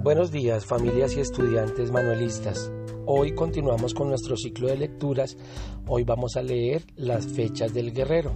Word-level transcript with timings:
Buenos 0.00 0.30
días 0.30 0.64
familias 0.64 1.16
y 1.16 1.20
estudiantes 1.20 1.90
manuelistas. 1.90 2.70
Hoy 3.04 3.34
continuamos 3.34 3.94
con 3.94 4.08
nuestro 4.08 4.36
ciclo 4.36 4.68
de 4.68 4.76
lecturas. 4.76 5.36
Hoy 5.88 6.04
vamos 6.04 6.36
a 6.36 6.42
leer 6.42 6.84
Las 6.94 7.26
fechas 7.26 7.74
del 7.74 7.92
guerrero. 7.92 8.32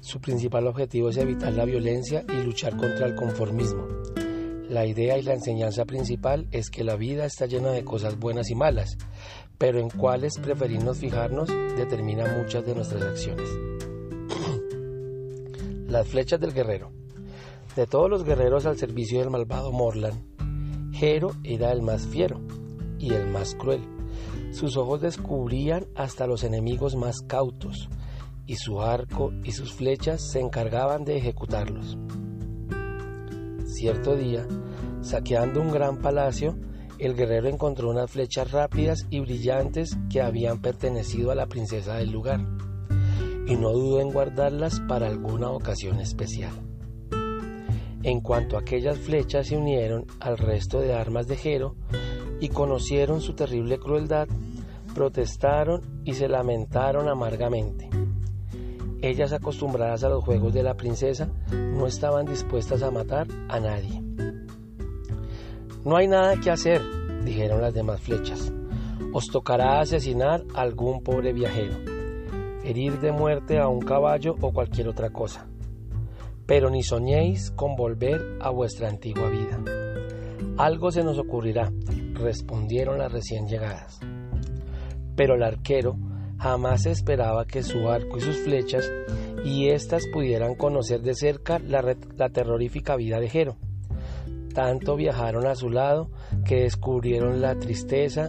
Su 0.00 0.22
principal 0.22 0.66
objetivo 0.66 1.10
es 1.10 1.18
evitar 1.18 1.52
la 1.52 1.66
violencia 1.66 2.24
y 2.26 2.42
luchar 2.42 2.78
contra 2.78 3.06
el 3.06 3.14
conformismo. 3.14 3.88
La 4.70 4.86
idea 4.86 5.18
y 5.18 5.22
la 5.22 5.34
enseñanza 5.34 5.84
principal 5.84 6.48
es 6.50 6.70
que 6.70 6.82
la 6.82 6.96
vida 6.96 7.26
está 7.26 7.44
llena 7.44 7.72
de 7.72 7.84
cosas 7.84 8.18
buenas 8.18 8.50
y 8.50 8.54
malas, 8.54 8.96
pero 9.58 9.80
en 9.80 9.90
cuáles 9.90 10.38
preferimos 10.38 10.96
fijarnos 10.96 11.50
determina 11.76 12.38
muchas 12.38 12.64
de 12.64 12.74
nuestras 12.74 13.02
acciones. 13.02 13.50
Las 15.88 16.08
flechas 16.08 16.40
del 16.40 16.54
guerrero. 16.54 16.90
De 17.76 17.86
todos 17.86 18.10
los 18.10 18.24
guerreros 18.24 18.66
al 18.66 18.78
servicio 18.78 19.20
del 19.20 19.30
malvado 19.30 19.70
Morlan, 19.70 20.29
Jero 21.00 21.30
era 21.44 21.72
el 21.72 21.80
más 21.80 22.06
fiero 22.06 22.42
y 22.98 23.14
el 23.14 23.26
más 23.26 23.54
cruel. 23.54 23.80
Sus 24.52 24.76
ojos 24.76 25.00
descubrían 25.00 25.86
hasta 25.94 26.26
los 26.26 26.44
enemigos 26.44 26.94
más 26.94 27.22
cautos, 27.26 27.88
y 28.44 28.56
su 28.56 28.82
arco 28.82 29.32
y 29.42 29.52
sus 29.52 29.72
flechas 29.72 30.30
se 30.30 30.40
encargaban 30.40 31.06
de 31.06 31.16
ejecutarlos. 31.16 31.96
Cierto 33.64 34.14
día, 34.14 34.46
saqueando 35.00 35.62
un 35.62 35.72
gran 35.72 36.02
palacio, 36.02 36.58
el 36.98 37.14
guerrero 37.14 37.48
encontró 37.48 37.88
unas 37.88 38.10
flechas 38.10 38.50
rápidas 38.50 39.06
y 39.08 39.20
brillantes 39.20 39.96
que 40.10 40.20
habían 40.20 40.60
pertenecido 40.60 41.30
a 41.30 41.34
la 41.34 41.46
princesa 41.46 41.94
del 41.94 42.10
lugar, 42.10 42.40
y 43.46 43.56
no 43.56 43.72
dudó 43.72 44.00
en 44.00 44.12
guardarlas 44.12 44.80
para 44.80 45.06
alguna 45.06 45.50
ocasión 45.50 45.98
especial. 45.98 46.69
En 48.02 48.20
cuanto 48.22 48.56
aquellas 48.56 48.98
flechas 48.98 49.48
se 49.48 49.58
unieron 49.58 50.06
al 50.20 50.38
resto 50.38 50.80
de 50.80 50.94
armas 50.94 51.28
de 51.28 51.36
Jero 51.36 51.76
y 52.40 52.48
conocieron 52.48 53.20
su 53.20 53.34
terrible 53.34 53.78
crueldad, 53.78 54.26
protestaron 54.94 55.82
y 56.04 56.14
se 56.14 56.26
lamentaron 56.26 57.10
amargamente. 57.10 57.90
Ellas, 59.02 59.34
acostumbradas 59.34 60.02
a 60.02 60.08
los 60.08 60.24
juegos 60.24 60.54
de 60.54 60.62
la 60.62 60.78
princesa, 60.78 61.28
no 61.52 61.86
estaban 61.86 62.24
dispuestas 62.24 62.82
a 62.82 62.90
matar 62.90 63.26
a 63.48 63.60
nadie. 63.60 64.02
No 65.84 65.96
hay 65.96 66.08
nada 66.08 66.40
que 66.40 66.50
hacer, 66.50 66.80
dijeron 67.22 67.60
las 67.60 67.74
demás 67.74 68.00
flechas. 68.00 68.50
Os 69.12 69.28
tocará 69.28 69.80
asesinar 69.80 70.42
a 70.54 70.62
algún 70.62 71.02
pobre 71.02 71.34
viajero, 71.34 71.76
herir 72.64 72.98
de 72.98 73.12
muerte 73.12 73.58
a 73.58 73.68
un 73.68 73.80
caballo 73.80 74.36
o 74.40 74.52
cualquier 74.52 74.88
otra 74.88 75.10
cosa 75.10 75.46
pero 76.50 76.68
ni 76.68 76.82
soñéis 76.82 77.52
con 77.52 77.76
volver 77.76 78.20
a 78.40 78.50
vuestra 78.50 78.88
antigua 78.88 79.30
vida. 79.30 79.62
Algo 80.58 80.90
se 80.90 81.04
nos 81.04 81.16
ocurrirá, 81.16 81.72
respondieron 82.14 82.98
las 82.98 83.12
recién 83.12 83.46
llegadas. 83.46 84.00
Pero 85.14 85.36
el 85.36 85.44
arquero 85.44 85.96
jamás 86.38 86.86
esperaba 86.86 87.44
que 87.44 87.62
su 87.62 87.88
arco 87.88 88.18
y 88.18 88.22
sus 88.22 88.38
flechas 88.38 88.90
y 89.44 89.68
éstas 89.68 90.02
pudieran 90.12 90.56
conocer 90.56 91.02
de 91.02 91.14
cerca 91.14 91.60
la, 91.60 91.94
terrorífica 92.30 92.96
vida 92.96 93.20
de 93.20 93.28
Jero. 93.28 93.56
Tanto 94.52 94.96
viajaron 94.96 95.46
a 95.46 95.54
su 95.54 95.70
lado 95.70 96.10
que 96.44 96.62
descubrieron 96.62 97.40
la 97.40 97.60
tristeza 97.60 98.26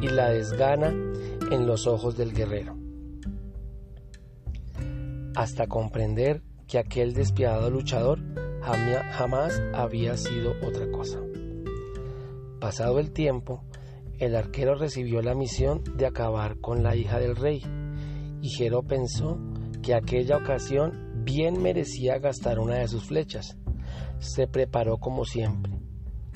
y 0.00 0.06
la 0.06 0.30
desgana 0.30 0.90
en 1.50 1.66
los 1.66 1.88
ojos 1.88 2.16
del 2.16 2.34
guerrero. 2.34 2.76
Hasta 5.34 5.66
comprender 5.66 6.40
que 6.74 6.80
aquel 6.80 7.14
despiadado 7.14 7.70
luchador 7.70 8.18
jamás 8.60 9.62
había 9.74 10.16
sido 10.16 10.54
otra 10.66 10.90
cosa. 10.90 11.20
Pasado 12.58 12.98
el 12.98 13.12
tiempo, 13.12 13.62
el 14.18 14.34
arquero 14.34 14.74
recibió 14.74 15.22
la 15.22 15.36
misión 15.36 15.84
de 15.96 16.04
acabar 16.04 16.58
con 16.58 16.82
la 16.82 16.96
hija 16.96 17.20
del 17.20 17.36
rey, 17.36 17.62
y 18.40 18.48
Jero 18.48 18.82
pensó 18.82 19.38
que 19.84 19.94
aquella 19.94 20.36
ocasión 20.36 21.22
bien 21.24 21.62
merecía 21.62 22.18
gastar 22.18 22.58
una 22.58 22.78
de 22.78 22.88
sus 22.88 23.04
flechas. 23.04 23.56
Se 24.18 24.48
preparó 24.48 24.98
como 24.98 25.24
siempre, 25.24 25.78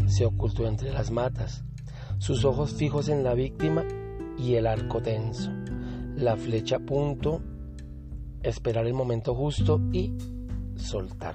se 0.07 0.25
ocultó 0.25 0.69
entre 0.69 0.93
las 0.93 1.11
matas, 1.11 1.65
sus 2.19 2.45
ojos 2.45 2.75
fijos 2.75 3.09
en 3.09 3.25
la 3.25 3.35
víctima 3.35 3.85
y 4.39 4.55
el 4.55 4.69
arco 4.69 5.03
tenso, 5.03 5.51
la 6.15 6.37
flecha 6.37 6.77
a 6.77 6.87
punto 6.87 7.43
esperar 8.43 8.87
el 8.87 8.95
momento 8.95 9.35
justo 9.35 9.81
y 9.93 10.13
soltar. 10.77 11.35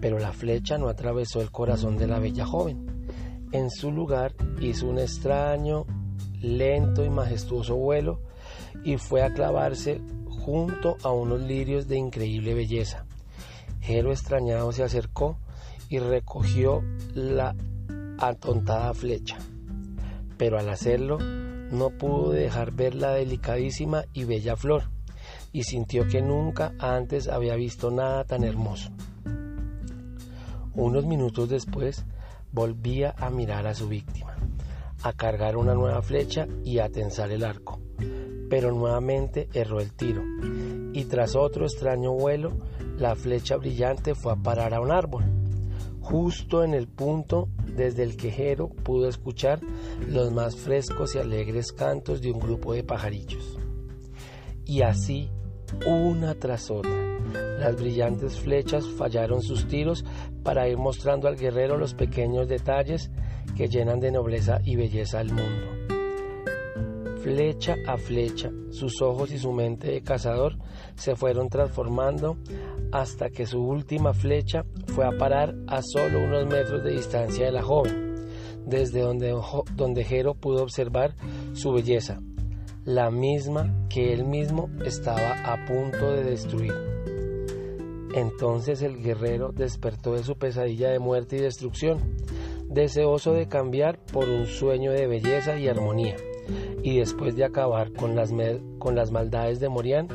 Pero 0.00 0.18
la 0.18 0.32
flecha 0.32 0.78
no 0.78 0.88
atravesó 0.88 1.40
el 1.40 1.50
corazón 1.50 1.96
de 1.96 2.06
la 2.06 2.18
bella 2.18 2.46
joven. 2.46 3.08
En 3.52 3.70
su 3.70 3.90
lugar 3.90 4.34
hizo 4.60 4.86
un 4.86 4.98
extraño, 4.98 5.86
lento 6.40 7.04
y 7.04 7.10
majestuoso 7.10 7.76
vuelo 7.76 8.20
y 8.84 8.96
fue 8.96 9.22
a 9.22 9.32
clavarse 9.32 10.00
junto 10.28 10.96
a 11.02 11.10
unos 11.10 11.40
lirios 11.40 11.88
de 11.88 11.96
increíble 11.96 12.54
belleza. 12.54 13.04
Jero 13.80 14.12
extrañado 14.12 14.72
se 14.72 14.82
acercó 14.82 15.38
y 15.88 15.98
recogió 15.98 16.82
la 17.14 17.56
atontada 18.18 18.92
flecha, 18.94 19.38
pero 20.36 20.58
al 20.58 20.68
hacerlo 20.68 21.18
no 21.18 21.90
pudo 21.90 22.30
dejar 22.30 22.72
ver 22.72 22.94
la 22.94 23.12
delicadísima 23.12 24.04
y 24.12 24.24
bella 24.24 24.56
flor 24.56 24.97
y 25.52 25.64
sintió 25.64 26.06
que 26.06 26.22
nunca 26.22 26.72
antes 26.78 27.28
había 27.28 27.54
visto 27.56 27.90
nada 27.90 28.24
tan 28.24 28.44
hermoso. 28.44 28.90
Unos 30.74 31.06
minutos 31.06 31.48
después 31.48 32.04
volvía 32.52 33.14
a 33.18 33.30
mirar 33.30 33.66
a 33.66 33.74
su 33.74 33.88
víctima, 33.88 34.36
a 35.02 35.12
cargar 35.12 35.56
una 35.56 35.74
nueva 35.74 36.02
flecha 36.02 36.46
y 36.64 36.78
a 36.78 36.88
tensar 36.88 37.30
el 37.30 37.44
arco, 37.44 37.80
pero 38.48 38.72
nuevamente 38.72 39.48
erró 39.52 39.80
el 39.80 39.92
tiro, 39.92 40.22
y 40.92 41.04
tras 41.04 41.36
otro 41.36 41.64
extraño 41.64 42.12
vuelo, 42.12 42.52
la 42.96 43.14
flecha 43.14 43.56
brillante 43.56 44.14
fue 44.14 44.32
a 44.32 44.36
parar 44.36 44.74
a 44.74 44.80
un 44.80 44.90
árbol, 44.90 45.24
justo 46.00 46.64
en 46.64 46.74
el 46.74 46.88
punto 46.88 47.48
desde 47.66 48.02
el 48.02 48.16
quejero 48.16 48.68
pudo 48.68 49.08
escuchar 49.08 49.60
los 50.08 50.32
más 50.32 50.56
frescos 50.56 51.14
y 51.14 51.18
alegres 51.18 51.72
cantos 51.72 52.20
de 52.20 52.32
un 52.32 52.40
grupo 52.40 52.72
de 52.72 52.82
pajarillos. 52.82 53.58
Y 54.64 54.82
así 54.82 55.30
una 55.86 56.34
tras 56.34 56.70
otra. 56.70 56.90
Las 57.58 57.76
brillantes 57.76 58.38
flechas 58.38 58.86
fallaron 58.86 59.42
sus 59.42 59.66
tiros 59.66 60.04
para 60.42 60.68
ir 60.68 60.78
mostrando 60.78 61.28
al 61.28 61.36
guerrero 61.36 61.76
los 61.76 61.94
pequeños 61.94 62.48
detalles 62.48 63.10
que 63.56 63.68
llenan 63.68 64.00
de 64.00 64.12
nobleza 64.12 64.60
y 64.64 64.76
belleza 64.76 65.20
al 65.20 65.32
mundo. 65.32 65.66
Flecha 67.22 67.74
a 67.86 67.98
flecha, 67.98 68.50
sus 68.70 69.02
ojos 69.02 69.32
y 69.32 69.38
su 69.38 69.52
mente 69.52 69.90
de 69.90 70.02
cazador 70.02 70.56
se 70.94 71.16
fueron 71.16 71.48
transformando 71.48 72.38
hasta 72.92 73.28
que 73.28 73.44
su 73.44 73.60
última 73.60 74.14
flecha 74.14 74.64
fue 74.86 75.04
a 75.04 75.18
parar 75.18 75.54
a 75.66 75.82
solo 75.82 76.20
unos 76.20 76.46
metros 76.46 76.84
de 76.84 76.92
distancia 76.92 77.46
de 77.46 77.52
la 77.52 77.62
joven, 77.62 78.14
desde 78.64 79.00
donde, 79.00 79.34
donde 79.74 80.04
Jero 80.04 80.34
pudo 80.34 80.62
observar 80.62 81.14
su 81.52 81.72
belleza, 81.72 82.20
la 82.88 83.10
misma 83.10 83.86
que 83.90 84.14
él 84.14 84.24
mismo 84.24 84.70
estaba 84.82 85.32
a 85.44 85.66
punto 85.66 86.10
de 86.10 86.24
destruir. 86.24 86.72
Entonces 88.14 88.80
el 88.80 89.02
guerrero 89.02 89.52
despertó 89.52 90.14
de 90.14 90.24
su 90.24 90.36
pesadilla 90.36 90.88
de 90.88 90.98
muerte 90.98 91.36
y 91.36 91.40
destrucción, 91.40 91.98
deseoso 92.70 93.34
de 93.34 93.46
cambiar 93.46 93.98
por 94.10 94.26
un 94.26 94.46
sueño 94.46 94.90
de 94.92 95.06
belleza 95.06 95.58
y 95.58 95.68
armonía, 95.68 96.16
y 96.82 96.96
después 97.00 97.36
de 97.36 97.44
acabar 97.44 97.92
con 97.92 98.16
las, 98.16 98.32
con 98.78 98.94
las 98.96 99.10
maldades 99.10 99.60
de 99.60 99.68
Morián, 99.68 100.08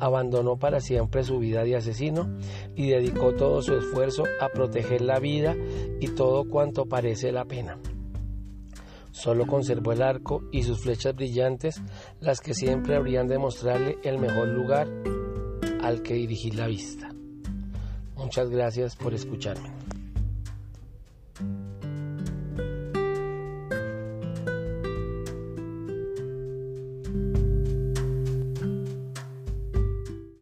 abandonó 0.00 0.56
para 0.56 0.80
siempre 0.80 1.22
su 1.22 1.38
vida 1.38 1.62
de 1.62 1.76
asesino 1.76 2.28
y 2.74 2.88
dedicó 2.88 3.34
todo 3.34 3.62
su 3.62 3.76
esfuerzo 3.76 4.24
a 4.40 4.48
proteger 4.48 5.00
la 5.00 5.20
vida 5.20 5.54
y 6.00 6.08
todo 6.08 6.50
cuanto 6.50 6.86
parece 6.86 7.30
la 7.30 7.44
pena. 7.44 7.78
Solo 9.16 9.46
conservó 9.46 9.92
el 9.92 10.02
arco 10.02 10.42
y 10.52 10.62
sus 10.62 10.80
flechas 10.80 11.16
brillantes, 11.16 11.80
las 12.20 12.40
que 12.40 12.52
siempre 12.52 12.96
habrían 12.96 13.26
de 13.26 13.38
mostrarle 13.38 13.96
el 14.04 14.18
mejor 14.18 14.48
lugar 14.48 14.86
al 15.82 16.02
que 16.02 16.12
dirigir 16.12 16.54
la 16.54 16.66
vista. 16.66 17.08
Muchas 18.14 18.50
gracias 18.50 18.94
por 18.94 19.14
escucharme. 19.14 19.70